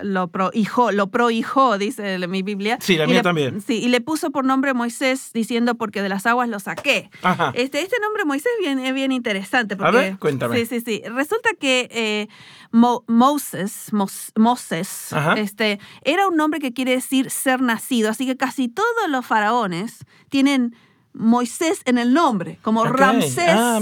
lo 0.03 0.29
prohijó, 0.29 0.93
lo 0.93 1.09
prohijó, 1.09 1.79
dice 1.79 2.19
mi 2.29 2.43
Biblia. 2.43 2.79
Sí, 2.81 2.97
la 2.97 3.07
mía 3.07 3.17
le- 3.17 3.23
también. 3.23 3.61
Sí, 3.61 3.83
y 3.83 3.89
le 3.89 4.01
puso 4.01 4.31
por 4.31 4.45
nombre 4.45 4.75
Moisés, 4.75 5.31
diciendo, 5.33 5.75
porque 5.77 6.03
de 6.03 6.09
las 6.09 6.27
aguas 6.27 6.49
lo 6.49 6.59
saqué. 6.61 7.11
Ajá. 7.23 7.53
Este, 7.55 7.81
este 7.81 7.97
nombre 8.01 8.25
Moisés 8.25 8.51
es 8.59 8.65
bien, 8.65 8.79
es 8.79 8.95
bien 8.95 9.13
interesante. 9.13 9.77
Porque, 9.77 9.97
ver, 9.97 10.19
cuéntame. 10.19 10.57
Sí, 10.59 10.67
sí, 10.67 10.81
sí. 10.85 11.03
Resulta 11.09 11.51
que 11.59 11.89
eh, 11.93 12.29
Mo- 12.73 13.05
Moses, 13.07 13.93
Mos- 13.93 14.33
Moses 14.37 15.13
Ajá. 15.13 15.35
este, 15.35 15.79
era 16.03 16.27
un 16.29 16.37
nombre 16.37 16.61
que 16.61 16.73
quiere 16.73 16.93
decir 16.93 17.31
ser 17.31 17.61
nacido. 17.63 18.11
Así 18.11 18.27
que 18.27 18.37
casi 18.37 18.69
todos 18.69 18.87
los 19.09 19.25
faraones 19.25 20.05
tienen 20.29 20.75
Moisés 21.19 21.81
en 21.85 21.99
el 21.99 22.13
nombre, 22.15 22.59
como 22.63 22.83
Ok. 22.83 22.89
Ramsés, 22.97 23.49
Ah, 23.49 23.81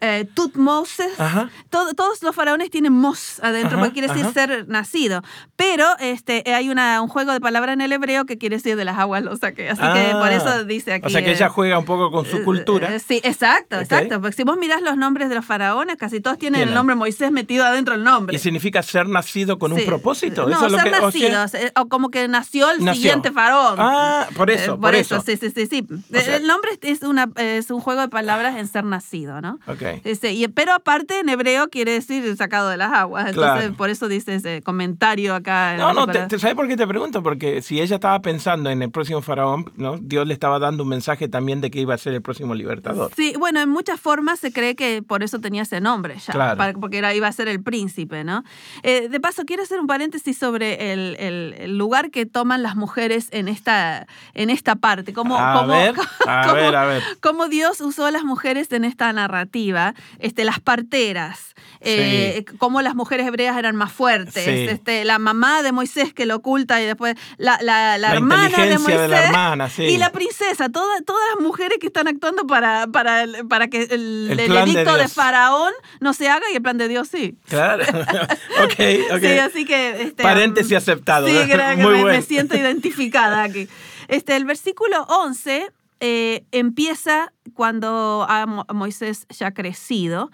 eh, 0.00 0.26
Tutmoses. 0.34 1.18
Ajá. 1.18 1.50
Todo- 1.70 1.94
todos 1.94 2.22
los 2.22 2.34
faraones 2.34 2.70
tienen 2.70 2.92
Mos 2.92 3.40
adentro, 3.42 3.72
Ajá, 3.76 3.78
porque 3.78 3.92
quiere 3.92 4.08
decir 4.08 4.24
ajá. 4.24 4.32
ser 4.32 4.68
nacido. 4.68 5.22
Pero 5.56 5.86
este, 5.98 6.42
hay 6.52 6.68
una, 6.70 7.00
un 7.02 7.08
juego 7.08 7.32
de 7.32 7.40
palabras 7.40 7.74
en 7.74 7.80
el 7.80 7.92
hebreo 7.92 8.24
que 8.26 8.38
quiere 8.38 8.56
decir 8.56 8.76
de 8.76 8.84
las 8.84 8.98
aguas 8.98 9.22
lo 9.22 9.36
saqué. 9.36 9.68
Así 9.70 9.80
que 9.82 10.12
por 10.12 10.28
Ah. 10.28 10.34
eso 10.34 10.64
dice 10.64 10.94
aquí. 10.94 11.06
O 11.06 11.10
sea 11.10 11.22
que 11.22 11.30
eh, 11.30 11.34
ella 11.34 11.48
juega 11.48 11.78
un 11.78 11.84
poco 11.84 12.10
con 12.10 12.24
su 12.26 12.38
eh, 12.38 12.42
cultura. 12.44 12.94
eh, 12.94 13.00
Sí, 13.00 13.20
exacto, 13.24 13.76
Ok. 13.76 13.82
exacto. 13.82 14.20
Porque 14.20 14.36
si 14.36 14.44
vos 14.44 14.56
mirás 14.56 14.80
los 14.82 14.96
nombres 14.96 15.28
de 15.28 15.34
los 15.34 15.44
faraones, 15.44 15.96
casi 15.96 16.20
todos 16.20 16.38
tienen 16.38 16.62
el 16.68 16.74
nombre 16.74 16.94
Moisés 16.96 17.30
metido 17.32 17.64
adentro 17.64 17.94
del 17.94 18.04
nombre. 18.04 18.36
Y 18.36 18.38
significa 18.38 18.82
ser 18.82 19.08
nacido 19.08 19.58
con 19.58 19.72
un 19.72 19.78
Sí. 19.80 19.84
propósito. 19.84 20.42
No, 20.46 20.56
Eso 20.56 20.66
es 20.66 20.72
lo 20.72 20.78
ser 20.78 20.92
que, 20.92 21.36
o 21.36 21.48
sea- 21.48 21.62
eh, 21.62 21.72
o 21.76 21.88
como 21.88 22.10
que 22.10 22.28
nació 22.28 22.70
el 22.70 22.84
Nació. 22.84 23.02
siguiente 23.02 23.32
faraón. 23.32 23.76
Ah, 23.78 24.26
por 24.36 24.50
eso, 24.50 24.74
Eh, 24.74 24.78
por 24.78 24.94
eso. 24.94 25.20
sí, 25.20 25.36
sí, 25.36 25.50
sí. 25.54 25.66
sí. 25.66 25.86
O 25.90 26.18
sea- 26.20 26.36
el 26.36 26.46
nombre 26.46 26.75
es, 26.82 27.02
una, 27.02 27.28
es 27.36 27.70
un 27.70 27.80
juego 27.80 28.00
de 28.02 28.08
palabras 28.08 28.56
en 28.56 28.66
ser 28.66 28.84
nacido, 28.84 29.40
¿no? 29.40 29.58
Ok. 29.66 29.82
Este, 30.04 30.32
y, 30.32 30.46
pero 30.48 30.72
aparte 30.74 31.20
en 31.20 31.28
hebreo 31.28 31.68
quiere 31.68 31.92
decir 31.92 32.36
sacado 32.36 32.68
de 32.68 32.76
las 32.76 32.92
aguas. 32.92 33.28
Entonces, 33.28 33.52
Claro. 33.60 33.74
por 33.76 33.90
eso 33.90 34.08
dice 34.08 34.34
ese 34.34 34.62
comentario 34.62 35.34
acá. 35.34 35.76
No, 35.76 35.92
no, 35.92 36.06
te, 36.06 36.38
¿sabes 36.38 36.54
por 36.56 36.68
qué 36.68 36.76
te 36.76 36.86
pregunto? 36.86 37.22
Porque 37.22 37.62
si 37.62 37.80
ella 37.80 37.96
estaba 37.96 38.20
pensando 38.20 38.70
en 38.70 38.82
el 38.82 38.90
próximo 38.90 39.22
faraón, 39.22 39.70
¿no? 39.76 39.98
Dios 39.98 40.26
le 40.26 40.34
estaba 40.34 40.58
dando 40.58 40.82
un 40.82 40.88
mensaje 40.88 41.28
también 41.28 41.60
de 41.60 41.70
que 41.70 41.80
iba 41.80 41.94
a 41.94 41.98
ser 41.98 42.14
el 42.14 42.22
próximo 42.22 42.54
libertador. 42.54 43.10
Sí, 43.16 43.34
bueno, 43.38 43.60
en 43.60 43.68
muchas 43.68 44.00
formas 44.00 44.38
se 44.40 44.52
cree 44.52 44.74
que 44.76 45.02
por 45.02 45.22
eso 45.22 45.40
tenía 45.40 45.62
ese 45.62 45.80
nombre 45.80 46.16
ya, 46.18 46.32
Claro. 46.32 46.56
para- 46.56 46.72
porque 46.74 46.98
era, 46.98 47.14
iba 47.14 47.26
a 47.28 47.32
ser 47.32 47.48
el 47.48 47.62
príncipe, 47.62 48.24
¿no? 48.24 48.44
Eh, 48.82 49.08
de 49.08 49.20
paso, 49.20 49.44
quiero 49.44 49.62
hacer 49.62 49.80
un 49.80 49.86
paréntesis 49.86 50.36
sobre 50.38 50.92
el, 50.92 51.16
el- 51.18 51.54
el 51.58 51.78
lugar 51.78 52.10
que 52.10 52.26
toman 52.26 52.62
las 52.62 52.76
mujeres 52.76 53.28
en 53.30 53.48
esta, 53.48 54.06
en 54.34 54.50
esta 54.50 54.76
parte. 54.76 55.12
Cómo, 55.12 55.36
A 55.38 55.60
cómo- 55.60 55.68
ver, 55.72 55.94
a 56.26 56.46
cómo- 56.48 56.65
ver, 56.66 56.76
a 56.76 56.84
ver. 56.86 57.02
cómo 57.20 57.48
Dios 57.48 57.80
usó 57.80 58.06
a 58.06 58.10
las 58.10 58.24
mujeres 58.24 58.70
en 58.72 58.84
esta 58.84 59.12
narrativa, 59.12 59.94
este, 60.18 60.44
las 60.44 60.60
parteras, 60.60 61.54
eh, 61.80 62.44
cómo 62.58 62.82
las 62.82 62.94
mujeres 62.94 63.26
hebreas 63.26 63.56
eran 63.56 63.76
más 63.76 63.92
fuertes, 63.92 64.44
Sí. 64.44 64.50
este, 64.68 65.04
la 65.04 65.18
mamá 65.18 65.62
de 65.62 65.72
Moisés 65.72 66.12
que 66.14 66.26
lo 66.26 66.36
oculta 66.36 66.80
y 66.82 66.86
después 66.86 67.14
la, 67.38 67.58
la, 67.62 67.98
la 67.98 68.08
La 68.08 68.14
hermana 68.14 68.48
de 68.66 68.78
Moisés 68.78 69.00
de 69.02 69.08
la 69.08 69.24
hermana, 69.26 69.68
sí. 69.70 69.82
y 69.84 69.96
la 69.98 70.10
princesa, 70.10 70.68
toda- 70.68 71.00
todas 71.02 71.22
las 71.34 71.42
mujeres 71.44 71.78
que 71.80 71.86
están 71.86 72.08
actuando 72.08 72.46
para, 72.46 72.86
para, 72.88 73.24
para 73.48 73.68
que 73.68 73.82
el, 73.84 74.28
El 74.32 74.40
el 74.40 74.46
plan 74.50 74.64
de 74.64 74.72
edicto 74.72 74.96
de. 74.96 75.08
Faraón 75.08 75.72
no 76.00 76.12
se 76.12 76.28
haga 76.28 76.44
y 76.52 76.56
el 76.56 76.62
plan 76.62 76.76
de 76.78 76.88
Dios 76.88 77.08
sí. 77.08 77.36
Claro. 77.48 77.84
ok, 78.64 78.80
ok. 79.14 79.20
Sí, 79.20 79.38
así 79.38 79.64
que... 79.64 80.02
Este, 80.02 80.22
Paréntesis 80.22 80.76
aceptado. 80.76 81.26
Sí, 81.26 81.34
creo 81.50 81.70
que 81.76 81.82
Muy 81.82 81.86
me, 81.92 81.96
me 81.98 82.02
bueno. 82.02 82.22
siento 82.22 82.56
identificada 82.56 83.42
aquí. 83.42 83.68
Este, 84.08 84.36
el 84.36 84.44
versículo 84.44 85.02
11 85.04 85.70
eh, 86.00 86.44
empieza 86.52 87.32
cuando 87.54 88.26
Moisés 88.72 89.26
ya 89.30 89.48
ha 89.48 89.54
crecido. 89.54 90.30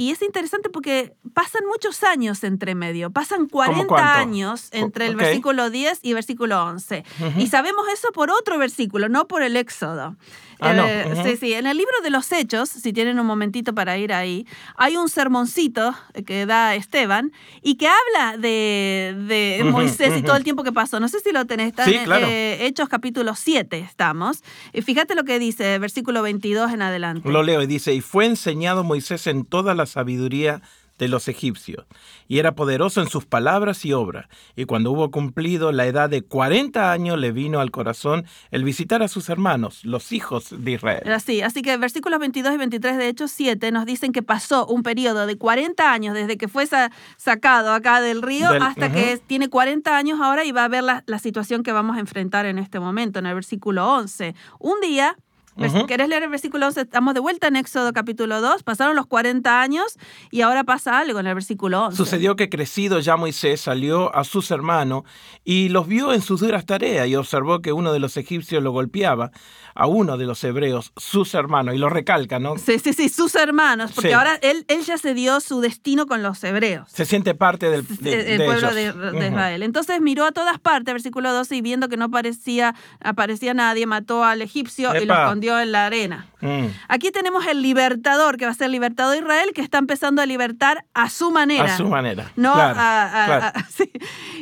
Y 0.00 0.12
es 0.12 0.22
interesante 0.22 0.70
porque 0.70 1.14
pasan 1.34 1.62
muchos 1.66 2.04
años 2.04 2.44
entre 2.44 2.76
medio, 2.76 3.10
pasan 3.10 3.48
40 3.48 3.86
cuánto? 3.88 4.18
años 4.20 4.68
entre 4.70 5.06
el 5.06 5.14
Ok. 5.14 5.18
versículo 5.22 5.70
10 5.70 5.98
y 6.02 6.12
versículo 6.12 6.62
11. 6.64 7.02
Y 7.36 7.48
sabemos 7.48 7.84
eso 7.92 8.06
por 8.14 8.30
otro 8.30 8.58
versículo, 8.58 9.08
no 9.08 9.26
por 9.26 9.42
el 9.42 9.56
Éxodo. 9.56 10.16
Ah, 10.60 10.72
no, 10.72 10.84
Eh, 10.86 11.08
ujú. 11.12 11.22
Sí, 11.24 11.36
sí, 11.36 11.52
en 11.52 11.66
el 11.66 11.76
libro 11.76 11.92
de 12.02 12.10
los 12.10 12.30
Hechos, 12.32 12.68
si 12.68 12.92
tienen 12.92 13.18
un 13.20 13.26
momentito 13.26 13.74
para 13.74 13.96
ir 13.98 14.12
ahí, 14.12 14.46
hay 14.76 14.96
un 14.96 15.08
sermoncito 15.08 15.94
que 16.26 16.46
da 16.46 16.74
Esteban 16.76 17.32
y 17.62 17.76
que 17.76 17.88
habla 17.88 18.36
de, 18.38 19.16
de 19.28 19.58
Ujú, 19.62 19.70
Moisés 19.72 20.16
y 20.16 20.22
todo 20.22 20.36
el 20.36 20.42
tiempo 20.44 20.62
que 20.64 20.72
pasó. 20.72 20.98
No 21.00 21.08
sé 21.08 21.18
si 21.20 21.32
lo 21.32 21.44
tenés. 21.46 21.68
Está 21.68 21.84
Sí, 21.84 21.94
en, 21.94 22.04
claro. 22.04 22.26
eh, 22.28 22.66
Hechos 22.66 22.88
capítulo 22.88 23.34
7 23.34 23.78
estamos. 23.78 24.42
Y 24.72 24.82
fíjate 24.82 25.14
lo 25.16 25.24
que 25.24 25.38
dice, 25.40 25.78
versículo 25.80 26.22
22 26.22 26.72
en 26.72 26.82
adelante. 26.82 27.28
Lo 27.28 27.42
leo 27.42 27.62
y 27.62 27.66
dice, 27.66 27.94
y 27.94 28.00
fue 28.00 28.26
enseñado 28.26 28.82
Moisés 28.84 29.26
en 29.28 29.44
toda 29.44 29.74
la 29.74 29.86
sabiduría 29.90 30.62
de 30.98 31.06
los 31.06 31.28
egipcios, 31.28 31.86
y 32.26 32.40
era 32.40 32.56
poderoso 32.56 33.00
en 33.00 33.08
sus 33.08 33.24
palabras 33.24 33.84
y 33.84 33.92
obras, 33.92 34.26
y 34.56 34.64
cuando 34.64 34.90
hubo 34.90 35.12
cumplido 35.12 35.70
la 35.70 35.86
edad 35.86 36.10
de 36.10 36.22
40 36.22 36.90
años 36.90 37.16
le 37.20 37.30
vino 37.30 37.60
al 37.60 37.70
corazón 37.70 38.24
el 38.50 38.64
visitar 38.64 39.00
a 39.04 39.06
sus 39.06 39.28
hermanos, 39.28 39.84
los 39.84 40.10
hijos 40.10 40.48
de 40.50 40.72
Israel. 40.72 41.04
Así, 41.12 41.40
así 41.40 41.62
que 41.62 41.76
versículos 41.76 42.18
22 42.18 42.52
y 42.52 42.56
23 42.56 42.96
de 42.98 43.08
Hechos 43.10 43.30
7 43.30 43.70
nos 43.70 43.86
dicen 43.86 44.10
que 44.10 44.24
pasó 44.24 44.66
un 44.66 44.82
periodo 44.82 45.28
de 45.28 45.38
40 45.38 45.92
años 45.92 46.14
desde 46.16 46.36
que 46.36 46.48
fue 46.48 46.66
sa- 46.66 46.90
sacado 47.16 47.70
acá 47.72 48.00
del 48.00 48.20
río 48.20 48.50
Del- 48.50 48.62
hasta 48.62 48.90
que 48.92 49.20
tiene 49.24 49.48
40 49.48 49.96
años 49.96 50.18
ahora 50.20 50.44
y 50.44 50.50
va 50.50 50.64
a 50.64 50.68
ver 50.68 50.82
la, 50.82 51.04
la 51.06 51.20
situación 51.20 51.62
que 51.62 51.70
vamos 51.70 51.96
a 51.96 52.00
enfrentar 52.00 52.44
en 52.44 52.58
este 52.58 52.80
momento, 52.80 53.20
en 53.20 53.26
el 53.26 53.34
versículo 53.36 53.86
11. 53.88 54.34
Un 54.58 54.80
día 54.80 55.16
Vers-. 55.58 55.84
¿Querés 55.86 56.08
leer 56.08 56.22
el 56.22 56.30
versículo 56.30 56.66
11? 56.66 56.82
Estamos 56.82 57.14
de 57.14 57.20
vuelta 57.20 57.48
en 57.48 57.56
Éxodo 57.56 57.92
capítulo 57.92 58.40
2. 58.40 58.62
Pasaron 58.62 58.96
los 58.96 59.06
40 59.06 59.60
años 59.60 59.98
y 60.30 60.40
ahora 60.42 60.64
pasa 60.64 60.98
algo 60.98 61.20
en 61.20 61.26
el 61.26 61.34
versículo 61.34 61.84
11. 61.86 61.96
Sucedió 61.96 62.36
que 62.36 62.48
crecido 62.48 63.00
ya 63.00 63.16
Moisés 63.16 63.60
salió 63.60 64.14
a 64.14 64.24
sus 64.24 64.50
hermanos 64.50 65.02
y 65.44 65.68
los 65.68 65.86
vio 65.86 66.12
en 66.12 66.22
sus 66.22 66.40
duras 66.40 66.64
tareas 66.66 67.08
y 67.08 67.16
observó 67.16 67.60
que 67.60 67.72
uno 67.72 67.92
de 67.92 67.98
los 68.00 68.16
egipcios 68.16 68.62
lo 68.62 68.70
golpeaba 68.72 69.30
a 69.74 69.86
uno 69.86 70.16
de 70.16 70.26
los 70.26 70.42
hebreos, 70.42 70.92
sus 70.96 71.34
hermanos, 71.34 71.72
y 71.74 71.78
lo 71.78 71.88
recalca, 71.88 72.40
¿no? 72.40 72.58
Sí, 72.58 72.80
sí, 72.80 72.92
sí, 72.92 73.08
sus 73.08 73.36
hermanos, 73.36 73.92
porque 73.94 74.08
Sí. 74.08 74.14
ahora 74.14 74.34
él, 74.42 74.64
él 74.66 74.82
ya 74.82 74.98
se 74.98 75.14
dio 75.14 75.38
su 75.38 75.60
destino 75.60 76.06
con 76.08 76.20
los 76.20 76.42
hebreos. 76.42 76.88
Se 76.92 77.04
siente 77.04 77.36
parte 77.36 77.70
del 77.70 77.86
de, 78.00 78.32
el 78.32 78.38
de 78.38 78.44
pueblo 78.44 78.70
ellos. 78.70 78.96
de, 78.96 79.10
de. 79.12 79.28
Israel. 79.28 79.62
Entonces 79.62 80.00
miró 80.00 80.24
a 80.24 80.32
todas 80.32 80.58
partes, 80.58 80.92
versículo 80.92 81.32
12, 81.32 81.54
y 81.56 81.60
viendo 81.62 81.88
que 81.88 81.96
no 81.96 82.10
parecía, 82.10 82.74
aparecía 83.00 83.54
nadie, 83.54 83.86
mató 83.86 84.24
al 84.24 84.42
egipcio 84.42 84.90
y 85.00 85.04
lo 85.06 85.14
Epa. 85.14 85.26
En 85.60 85.72
la 85.72 85.86
arena. 85.86 86.26
Mm. 86.40 86.66
Aquí 86.88 87.10
tenemos 87.10 87.46
el 87.46 87.62
libertador, 87.62 88.36
que 88.36 88.44
va 88.44 88.50
a 88.52 88.54
ser 88.54 88.66
el 88.66 88.72
libertador 88.72 89.12
de 89.14 89.20
Israel, 89.20 89.50
que 89.54 89.60
está 89.60 89.78
empezando 89.78 90.20
a 90.22 90.26
libertar 90.26 90.84
a 90.94 91.08
su 91.10 91.30
manera. 91.30 91.64
A 91.74 91.76
su 91.76 91.86
manera. 91.88 92.30
No 92.36 92.54
Claro, 92.54 92.78
a- 92.78 93.04
a- 93.22 93.26
claro. 93.26 93.44
a- 93.58 93.66
sí. 93.70 93.90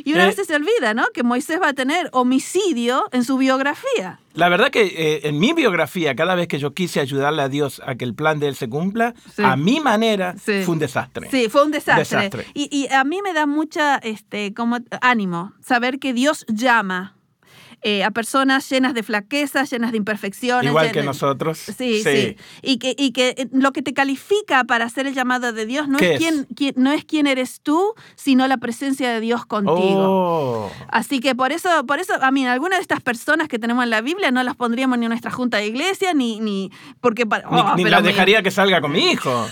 Y 0.03 0.13
una 0.13 0.23
Eh, 0.23 0.33
vez 0.35 0.45
se 0.47 0.55
olvida, 0.55 0.93
¿no? 0.93 1.05
Que 1.13 1.23
Moisés 1.23 1.59
va 1.61 1.69
a 1.69 1.73
tener 1.73 2.09
homicidio 2.13 3.05
en 3.11 3.23
su 3.23 3.37
biografía. 3.37 4.19
La 4.35 4.49
verdad 4.49 4.69
que 4.69 4.83
eh, 4.85 5.21
en 5.27 5.39
mi 5.39 5.53
biografía, 5.53 6.15
cada 6.15 6.35
vez 6.35 6.47
que 6.47 6.59
yo 6.59 6.73
quise 6.75 6.99
ayudarle 6.99 7.41
a 7.41 7.49
Dios 7.49 7.81
a 7.85 7.95
que 7.95 8.05
el 8.05 8.13
plan 8.13 8.39
de 8.39 8.47
él 8.49 8.55
se 8.55 8.69
cumpla, 8.69 9.15
Sí. 9.35 9.41
a 9.43 9.55
mi 9.55 9.79
manera 9.79 10.35
Sí. 10.37 10.61
fue 10.63 10.73
un 10.75 10.79
desastre. 10.79 11.27
Sí, 11.31 11.49
fue 11.49 11.63
un 11.65 11.71
desastre. 11.71 12.03
Desastre. 12.03 12.45
Y, 12.53 12.69
y 12.71 12.93
a 12.93 13.03
mí 13.03 13.19
me 13.23 13.33
da 13.33 13.47
mucha 13.47 13.97
este, 13.97 14.53
como, 14.53 14.77
ánimo 15.01 15.53
saber 15.65 15.97
que 15.97 16.13
Dios 16.13 16.45
llama 16.47 17.15
eh, 17.81 18.03
a 18.03 18.11
personas 18.11 18.69
llenas 18.69 18.93
de 18.93 19.03
flaquezas, 19.03 19.69
llenas 19.69 19.91
de 19.91 19.97
imperfecciones. 19.97 20.69
Igual 20.69 20.91
que 20.91 21.03
nosotros. 21.03 21.57
Sí, 21.59 22.01
sí, 22.03 22.35
Y 22.61 22.77
que, 22.79 22.95
y 22.97 23.11
que 23.11 23.35
eh, 23.37 23.47
lo 23.51 23.71
que 23.71 23.81
te 23.81 23.93
califica 23.93 24.63
para 24.63 24.85
hacer 24.85 25.07
el 25.07 25.13
llamado 25.13 25.53
de 25.53 25.65
Dios 25.65 25.87
no 25.87 25.97
¿Qué 25.97 26.15
es, 26.15 26.21
es? 26.21 26.27
Quién, 26.27 26.47
quién- 26.55 26.73
no 26.77 26.91
es 26.91 27.05
quién 27.05 27.27
eres 27.27 27.61
tú, 27.61 27.93
sino 28.15 28.47
la 28.47 28.57
presencia 28.57 29.09
de 29.11 29.19
Dios 29.19 29.45
contigo. 29.45 29.77
Oh. 30.67 30.71
Así 30.89 31.19
que 31.19 31.35
por 31.35 31.51
eso, 31.51 31.69
por 31.85 31.99
eso, 31.99 32.13
a 32.21 32.31
mí, 32.31 32.45
algunas 32.47 32.79
de 32.79 32.81
estas 32.81 33.01
personas 33.01 33.47
que 33.47 33.59
tenemos 33.59 33.83
en 33.83 33.89
la 33.91 34.01
Biblia 34.01 34.31
no 34.31 34.41
las 34.43 34.55
pondríamos 34.55 34.97
ni 34.97 35.05
en 35.05 35.09
nuestra 35.09 35.31
junta 35.31 35.57
de 35.57 35.67
iglesia, 35.67 36.13
ni, 36.13 36.39
ni 36.39 36.71
porque 36.99 37.25
para- 37.25 37.49
Ni, 37.49 37.59
oh, 37.59 37.75
ni 37.75 37.83
pero 37.83 37.97
la 37.97 38.01
dejaría 38.01 38.41
que 38.43 38.51
salga 38.51 38.81
con 38.81 38.91
mi 38.91 39.11
hijo. 39.11 39.47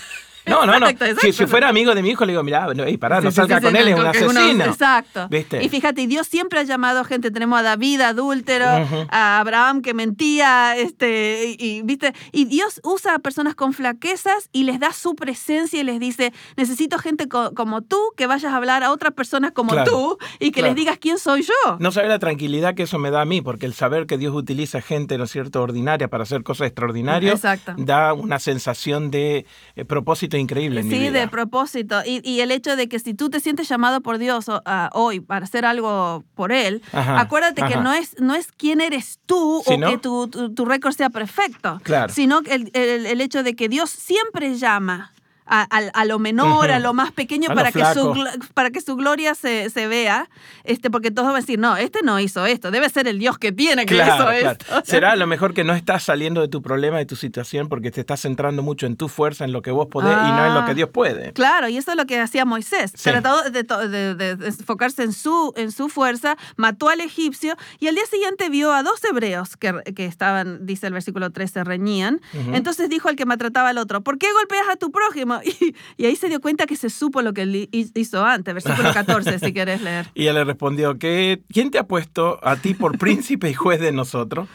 No, 0.56 0.66
no, 0.66 0.80
no. 0.80 0.88
Exacto, 0.88 1.06
Si, 1.06 1.12
exacto. 1.12 1.34
si 1.38 1.46
fuera 1.48 1.70
amigo 1.70 1.96
de 1.96 2.02
mi 2.04 2.10
hijo, 2.10 2.26
le 2.26 2.34
digo, 2.34 2.44
mira, 2.44 2.74
no, 2.74 2.84
ey, 2.84 2.98
pará, 2.98 3.20
no 3.22 3.32
Sí, 3.32 3.36
salga 3.38 3.58
sí, 3.60 3.64
con 3.66 3.76
él, 3.76 3.88
es 3.88 4.00
un 4.00 4.06
asesino. 4.06 4.66
exacto. 4.66 5.28
¿Viste? 5.30 5.64
Y 5.64 5.70
fíjate, 5.70 6.02
y 6.02 6.08
Dios 6.08 6.28
siempre 6.28 6.60
ha 6.60 6.64
llamado 6.64 7.04
gente. 7.04 7.32
Tenemos 7.32 7.60
a 7.60 7.64
David, 7.64 8.02
adúltero, 8.02 8.66
a 9.10 9.40
Abraham 9.40 9.82
que 9.82 9.94
mentía, 9.94 10.76
este, 10.78 11.56
y, 11.60 11.78
y, 11.78 11.82
viste, 11.82 12.14
y 12.32 12.46
Dios 12.46 12.80
usa 12.84 13.16
a 13.16 13.20
personas 13.20 13.56
con 13.56 13.74
flaquezas 13.74 14.50
y 14.52 14.64
les 14.64 14.80
da 14.80 14.94
su 14.94 15.16
presencia 15.16 15.80
y 15.80 15.84
les 15.84 16.00
dice, 16.00 16.34
necesito 16.58 16.98
gente 17.00 17.28
co- 17.28 17.54
como 17.54 17.82
tú 17.82 17.98
que 18.16 18.28
vayas 18.28 18.54
a 18.54 18.58
hablar 18.58 18.84
a 18.84 18.92
otras 18.92 19.14
personas 19.14 19.52
como 19.52 19.72
Claro, 19.72 19.92
tú 19.92 20.18
y 20.40 20.48
que 20.52 20.62
claro. 20.62 20.68
les 20.68 20.76
digas 20.76 20.98
quién 21.00 21.18
soy 21.18 21.42
yo. 21.42 21.78
No 21.80 21.92
sabe 21.92 22.08
la 22.08 22.20
tranquilidad 22.20 22.76
que 22.76 22.84
eso 22.84 23.00
me 23.00 23.12
da 23.12 23.22
a 23.22 23.26
mí, 23.26 23.42
porque 23.42 23.66
el 23.66 23.74
saber 23.74 24.06
que 24.06 24.18
Dios 24.18 24.34
utiliza 24.36 24.82
gente, 24.82 25.18
¿no 25.18 25.24
es 25.26 25.32
cierto?, 25.32 25.62
ordinaria 25.62 26.08
para 26.08 26.24
hacer 26.24 26.44
cosas 26.44 26.68
extraordinarias, 26.68 27.36
Exacto. 27.36 27.74
da 27.78 28.14
una 28.14 28.40
sensación 28.40 29.12
de 29.12 29.46
eh, 29.76 29.86
propósito 29.86 30.35
increíble 30.40 30.82
en 30.82 30.88
mi 30.88 30.94
Sí, 30.96 31.00
vida. 31.00 31.20
de 31.22 31.28
propósito. 31.28 32.02
Y, 32.06 32.22
y 32.30 32.42
el 32.42 32.52
hecho 32.52 32.76
de 32.76 32.88
que 32.90 33.00
si 33.00 33.14
tú 33.14 33.30
te 33.30 33.40
sientes 33.40 33.68
llamado 33.70 34.02
por 34.02 34.18
Dios 34.18 34.46
ah, 34.50 34.90
hoy 34.94 35.20
para 35.20 35.46
hacer 35.46 35.66
algo 35.66 36.24
por 36.36 36.52
Él, 36.52 36.82
Ajá, 36.94 37.20
acuérdate 37.20 37.62
que 37.64 37.74
ajá. 37.76 37.82
no 37.82 37.94
es, 37.94 38.20
no 38.20 38.36
es 38.36 38.52
quién 38.52 38.82
eres 38.82 39.20
tú 39.26 39.62
Sí, 39.66 39.74
o 39.74 39.78
¿no? 39.78 39.90
que 39.90 39.98
tu, 39.98 40.28
tu, 40.28 40.54
tu 40.54 40.66
récord 40.66 40.94
sea 40.94 41.10
perfecto, 41.10 41.80
Claro. 41.84 42.12
sino 42.14 42.40
el, 42.46 42.70
el, 42.74 43.06
el 43.06 43.22
hecho 43.22 43.44
de 43.44 43.56
que 43.56 43.70
Dios 43.70 43.90
siempre 43.90 44.56
llama. 44.58 45.12
A, 45.48 45.62
a- 45.70 45.90
a 45.94 46.06
lo 46.06 46.18
menor, 46.18 46.72
a 46.72 46.80
lo 46.80 46.94
más 46.96 47.12
pequeño, 47.12 47.50
para 47.56 47.72
que, 47.72 47.84
su, 47.94 48.16
para 48.56 48.72
que 48.72 48.82
su 48.82 48.96
gloria 48.96 49.36
se, 49.36 49.70
se 49.70 49.88
vea, 49.88 50.28
este, 50.64 50.90
porque 50.90 51.12
todos 51.12 51.28
van 51.28 51.36
a 51.36 51.40
decir, 51.40 51.60
no, 51.60 51.78
este 51.78 52.00
no 52.04 52.20
hizo 52.20 52.46
esto, 52.48 52.72
debe 52.72 52.90
ser 52.90 53.08
el 53.08 53.20
Dios 53.20 53.38
que 53.38 53.52
tiene 53.52 53.86
que 53.86 53.94
Claro, 53.94 54.16
hizo 54.16 54.24
claro. 54.40 54.52
esto. 54.52 54.82
Será 54.86 55.12
a 55.12 55.16
lo 55.16 55.28
mejor 55.28 55.54
que 55.54 55.64
no 55.64 55.74
estás 55.76 56.02
saliendo 56.04 56.42
de 56.42 56.48
tu 56.48 56.62
problema, 56.64 56.98
de 56.98 57.06
tu 57.06 57.16
situación, 57.16 57.70
porque 57.70 57.92
te 57.92 58.02
estás 58.02 58.22
centrando 58.22 58.64
mucho 58.64 58.88
en 58.88 58.98
tu 58.98 59.08
fuerza, 59.08 59.46
en 59.46 59.52
lo 59.52 59.62
que 59.62 59.70
vos 59.72 59.88
podés 59.88 60.14
y 60.18 60.32
no 60.32 60.46
en 60.48 60.54
lo 60.56 60.60
Ah. 60.62 60.66
que 60.66 60.74
Dios 60.74 60.90
puede. 60.90 61.32
Claro, 61.34 61.68
y 61.70 61.78
eso 61.78 61.92
es 61.92 61.98
lo 61.98 62.06
que 62.06 62.20
hacía 62.20 62.44
Moisés. 62.46 62.92
Sí. 62.96 63.12
Trató 63.12 63.44
de, 63.44 63.62
de- 63.64 64.16
de- 64.16 64.36
de 64.36 64.48
enfocarse 64.48 65.04
en 65.04 65.14
su, 65.14 65.54
en 65.56 65.72
su 65.72 65.90
fuerza, 65.90 66.38
mató 66.56 66.90
al 66.90 67.02
egipcio 67.02 67.56
y 67.80 67.88
al 67.88 67.94
día 67.96 68.06
siguiente 68.08 68.50
vio 68.50 68.74
a 68.74 68.82
dos 68.82 69.04
hebreos 69.04 69.58
que, 69.58 69.74
que 69.96 70.06
estaban, 70.06 70.66
dice 70.66 70.88
el 70.88 70.94
versículo 70.94 71.30
13, 71.30 71.64
reñían. 71.64 72.20
Entonces 72.54 72.90
dijo 72.90 73.10
al 73.10 73.16
que 73.16 73.26
maltrataba 73.28 73.70
al 73.70 73.78
otro, 73.78 74.02
¿por 74.02 74.18
qué 74.18 74.28
golpeas 74.34 74.68
a 74.72 74.76
tu 74.76 74.92
prójimo? 74.92 75.35
Y, 75.60 75.76
y 75.98 76.06
ahí 76.06 76.16
se 76.16 76.28
dio 76.30 76.40
cuenta 76.42 76.66
que 76.66 76.76
se 76.76 76.90
supo 76.90 77.22
lo 77.22 77.34
que 77.34 77.44
él 77.44 77.56
hi- 77.72 77.92
hizo 77.94 78.24
antes. 78.26 78.54
Versículo 78.54 78.92
14, 78.94 79.40
si 79.40 79.54
querés 79.54 79.82
leer. 79.82 80.08
Y 80.14 80.28
él 80.28 80.36
le 80.36 80.44
respondió, 80.44 80.98
¿qué, 81.00 81.42
¿quién 81.52 81.72
te 81.72 81.78
ha 81.80 81.84
puesto 81.88 82.40
a 82.46 82.56
ti 82.58 82.74
por 82.74 82.98
príncipe 82.98 83.50
y 83.50 83.54
juez 83.54 83.80
de 83.80 83.92
nosotros? 83.92 84.48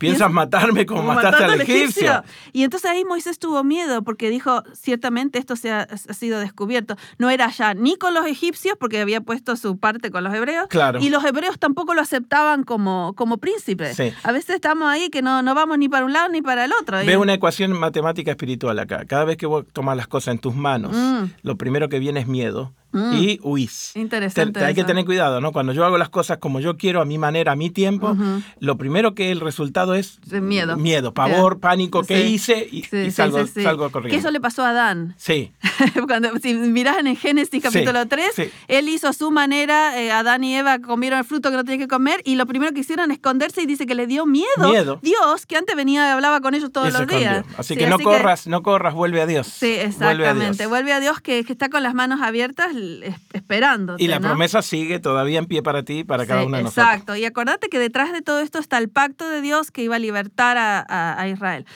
¿Piensas 0.00 0.28
Piensa- 0.28 0.28
matarme 0.30 0.86
como, 0.86 1.02
Como 1.02 1.12
mataste 1.14 1.44
al 1.44 1.60
egipcio? 1.60 2.24
Y 2.54 2.62
entonces 2.64 2.90
ahí 2.90 3.04
Moisés 3.04 3.38
tuvo 3.38 3.62
miedo 3.62 4.02
porque 4.02 4.30
dijo, 4.30 4.62
ciertamente 4.72 5.38
esto 5.38 5.56
se 5.56 5.70
ha, 5.70 5.82
ha 5.82 6.14
sido 6.14 6.40
descubierto. 6.40 6.96
No 7.18 7.28
era 7.28 7.50
ya 7.50 7.74
ni 7.74 7.96
con 7.96 8.14
los 8.14 8.24
egipcios 8.26 8.76
porque 8.80 8.98
había 8.98 9.20
puesto 9.20 9.56
su 9.56 9.76
parte 9.78 10.10
con 10.10 10.24
los 10.24 10.32
hebreos. 10.34 10.68
Claro. 10.70 11.00
Y 11.00 11.10
los 11.10 11.22
hebreos 11.24 11.58
tampoco 11.58 11.92
lo 11.92 12.00
aceptaban 12.00 12.64
como, 12.64 13.12
como 13.14 13.36
príncipe. 13.36 13.92
Sí. 13.92 14.10
A 14.22 14.32
veces 14.32 14.54
estamos 14.56 14.88
ahí 14.88 15.10
que 15.10 15.20
no, 15.20 15.42
no 15.42 15.54
vamos 15.54 15.76
ni 15.76 15.90
para 15.90 16.06
un 16.06 16.14
lado 16.14 16.30
ni 16.30 16.40
para 16.40 16.64
el 16.64 16.72
otro. 16.80 16.96
Ve 16.96 17.12
Y- 17.12 17.16
una 17.16 17.34
ecuación 17.34 17.78
matemática 17.78 18.30
espiritual 18.30 18.78
acá. 18.78 19.04
Cada 19.04 19.24
vez 19.26 19.36
que 19.36 19.44
vos 19.44 19.66
tomas 19.70 19.98
las 19.98 20.08
cosas 20.08 20.32
en 20.32 20.38
tus 20.38 20.54
manos, 20.54 20.96
Mm. 20.96 21.24
lo 21.42 21.56
primero 21.56 21.90
que 21.90 21.98
viene 21.98 22.20
es 22.20 22.26
miedo 22.26 22.72
Mm. 22.92 23.12
y 23.14 23.40
huís. 23.42 23.92
Interesante 23.94 24.52
Te- 24.54 24.60
te- 24.60 24.66
hay 24.66 24.74
que 24.74 24.84
tener 24.84 25.04
cuidado, 25.04 25.40
¿no? 25.40 25.52
Cuando 25.52 25.72
yo 25.72 25.84
hago 25.84 25.96
las 25.98 26.08
cosas 26.08 26.38
como 26.38 26.60
yo 26.60 26.76
quiero, 26.76 27.00
a 27.00 27.04
mi 27.04 27.18
manera, 27.18 27.52
a 27.52 27.56
mi 27.56 27.70
tiempo, 27.70 28.16
lo 28.58 28.76
primero 28.76 29.14
que 29.14 29.30
el 29.30 29.40
resultado 29.40 29.94
es 29.94 30.18
miedo. 30.30 30.76
miedo, 30.76 31.14
pavor, 31.14 31.60
pánico, 31.60 32.02
¿qué 32.02 32.22
Sí. 32.22 32.34
hice? 32.34 32.68
Y, 32.70 32.82
Sí, 32.82 32.96
y 32.96 33.04
sí, 33.06 33.10
salgo, 33.12 33.46
sí, 33.46 33.62
salgo 33.62 33.90
corriendo. 33.90 34.14
Que 34.14 34.18
eso 34.20 34.30
le 34.30 34.40
pasó 34.40 34.64
a 34.64 34.70
Adán. 34.70 35.14
Sí, 35.18 35.52
Cuando, 36.08 36.36
si 36.38 36.54
miras 36.54 36.98
en 36.98 37.14
Génesis 37.16 37.62
capítulo 37.62 38.06
3, 38.06 38.32
sí. 38.34 38.50
él 38.68 38.88
hizo 38.88 39.08
a 39.08 39.12
su 39.12 39.30
manera, 39.30 40.00
eh, 40.00 40.10
Adán 40.10 40.42
y 40.44 40.56
Eva 40.56 40.78
comieron 40.80 41.18
el 41.20 41.24
fruto 41.24 41.50
que 41.50 41.56
no 41.56 41.64
tenían 41.64 41.80
que 41.80 41.88
comer 41.88 42.20
y 42.24 42.36
lo 42.36 42.46
primero 42.46 42.72
que 42.72 42.80
hicieron 42.80 43.10
es 43.10 43.16
esconderse 43.18 43.62
y 43.62 43.66
dice 43.66 43.86
que 43.86 43.94
le 43.94 44.06
dio 44.06 44.26
miedo. 44.26 44.46
Miedo. 44.70 44.98
Dios, 45.02 45.46
que 45.46 45.56
antes 45.56 45.76
venía 45.76 46.08
y 46.08 46.10
hablaba 46.10 46.40
con 46.40 46.54
ellos 46.54 46.72
todos 46.72 46.92
los 46.92 47.06
días. 47.06 47.44
Así 47.56 47.74
Sí, 47.74 47.78
que 47.78 47.86
no 47.88 47.98
corras, 47.98 48.46
no 48.46 48.62
corras, 48.62 48.94
vuelve 48.94 49.20
a 49.22 49.26
Dios. 49.26 49.46
Sí, 49.46 49.66
Vuelve 49.66 49.80
a 49.82 49.86
exactamente. 49.86 50.56
Dios. 50.58 50.68
Vuelve 50.70 50.92
a 50.92 51.00
Dios, 51.00 51.20
que, 51.20 51.44
que 51.44 51.52
está 51.52 51.68
con 51.68 51.82
las 51.82 51.94
manos 51.94 52.20
abiertas 52.22 52.74
esperando. 53.32 53.96
Y 53.98 54.08
la 54.08 54.20
promesa 54.20 54.62
sigue 54.62 54.98
todavía 55.00 55.38
en 55.38 55.46
pie 55.46 55.62
para 55.62 55.82
ti 55.82 56.00
y 56.00 56.04
para 56.04 56.26
cada 56.26 56.44
uno 56.44 56.56
de 56.56 56.62
nosotros. 56.64 56.86
Exacto. 56.86 57.16
Y 57.16 57.24
acordate 57.24 57.68
que 57.68 57.78
detrás 57.78 58.12
de 58.12 58.22
todo 58.22 58.40
esto 58.40 58.58
está 58.58 58.78
el 58.78 58.88
pacto 58.88 59.28
de 59.28 59.40
Dios 59.40 59.70
que 59.70 59.82
iba 59.82 59.96
a 59.96 59.98
libertar 59.98 60.56
a, 60.58 60.80
a- 60.80 61.20
a 61.20 61.28
Israel. 61.28 61.66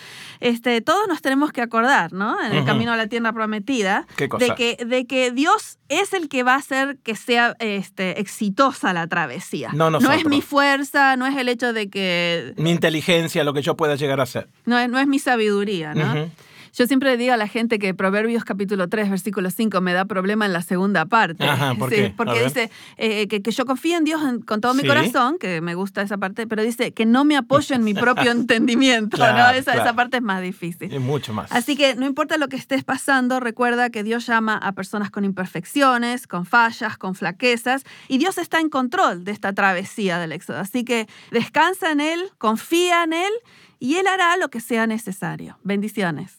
Este, 0.40 0.80
todos 0.80 1.08
nos 1.08 1.22
tenemos 1.22 1.52
que 1.52 1.62
acordar, 1.62 2.12
¿no? 2.12 2.36
En 2.44 2.52
el 2.52 2.64
camino 2.64 2.92
a 2.92 2.96
la 2.96 3.06
tierra 3.06 3.32
prometida, 3.32 4.06
¿Qué 4.16 4.28
cosa? 4.28 4.44
de 4.44 4.54
que, 4.54 4.84
de 4.84 5.06
que 5.06 5.30
Dios 5.30 5.78
es 5.88 6.12
el 6.12 6.28
que 6.28 6.42
va 6.42 6.54
a 6.54 6.58
hacer 6.58 6.98
que 7.02 7.14
sea 7.16 7.54
este, 7.60 8.20
exitosa 8.20 8.92
la 8.92 9.06
travesía. 9.06 9.70
No 9.72 9.90
no 9.90 9.98
es 9.98 10.04
nosotros. 10.04 10.30
mi 10.30 10.42
fuerza, 10.42 11.16
no 11.16 11.26
es 11.26 11.36
el 11.36 11.48
hecho 11.48 11.72
de 11.72 11.88
que 11.88 12.52
Mi 12.56 12.70
inteligencia, 12.70 13.44
lo 13.44 13.52
que 13.54 13.62
yo 13.62 13.76
pueda 13.76 13.94
llegar 13.94 14.20
a 14.20 14.26
ser. 14.26 14.48
no 14.66 14.78
es, 14.78 14.88
no 14.88 14.98
es 14.98 15.06
mi 15.06 15.18
sabiduría, 15.18 15.94
¿no? 15.94 16.30
Yo 16.76 16.86
siempre 16.88 17.10
le 17.10 17.16
digo 17.16 17.32
a 17.32 17.36
la 17.36 17.46
gente 17.46 17.78
que 17.78 17.94
Proverbios 17.94 18.44
capítulo 18.44 18.88
3, 18.88 19.08
versículo 19.08 19.48
5 19.50 19.80
me 19.80 19.92
da 19.92 20.06
problema 20.06 20.44
en 20.44 20.52
la 20.52 20.60
segunda 20.60 21.06
parte. 21.06 21.44
Ajá, 21.44 21.74
¿por 21.78 21.88
qué? 21.88 22.12
Porque 22.16 22.42
dice 22.42 22.70
eh, 22.96 23.28
que, 23.28 23.42
que 23.42 23.50
yo 23.52 23.64
confío 23.64 23.96
en 23.96 24.02
Dios 24.04 24.20
con 24.44 24.60
todo 24.60 24.74
mi 24.74 24.80
Sí. 24.80 24.88
corazón, 24.88 25.38
que 25.38 25.60
me 25.60 25.74
gusta 25.76 26.02
esa 26.02 26.18
parte, 26.18 26.46
pero 26.48 26.62
dice 26.62 26.92
que 26.92 27.06
no 27.06 27.24
me 27.24 27.36
apoyo 27.36 27.76
en 27.76 27.84
mi 27.84 27.94
propio 27.94 28.32
entendimiento, 28.32 29.16
¿no? 29.16 29.22
Claro, 29.24 29.56
Esa, 29.56 29.72
esa 29.72 29.82
claro. 29.82 29.96
parte 29.96 30.16
es 30.16 30.22
más 30.24 30.42
difícil. 30.42 30.92
Y 30.92 30.98
mucho 30.98 31.32
más. 31.32 31.52
Así 31.52 31.76
que 31.76 31.94
no 31.94 32.06
importa 32.06 32.38
lo 32.38 32.48
que 32.48 32.56
estés 32.56 32.82
pasando, 32.82 33.38
recuerda 33.38 33.90
que 33.90 34.02
Dios 34.02 34.26
llama 34.26 34.56
a 34.56 34.72
personas 34.72 35.10
con 35.12 35.24
imperfecciones, 35.24 36.26
con 36.26 36.44
fallas, 36.44 36.98
con 36.98 37.14
flaquezas, 37.14 37.84
y 38.08 38.18
Dios 38.18 38.36
está 38.36 38.58
en 38.58 38.68
control 38.68 39.22
de 39.24 39.30
esta 39.30 39.52
travesía 39.52 40.18
del 40.18 40.32
éxodo. 40.32 40.58
Así 40.58 40.84
que 40.84 41.06
descansa 41.30 41.92
en 41.92 42.00
Él, 42.00 42.20
confía 42.38 43.04
en 43.04 43.12
Él, 43.12 43.32
y 43.78 43.96
Él 43.96 44.06
hará 44.08 44.36
lo 44.36 44.48
que 44.48 44.60
sea 44.60 44.86
necesario. 44.88 45.58
Bendiciones. 45.62 46.38